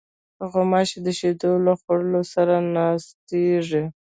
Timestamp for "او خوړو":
1.69-2.21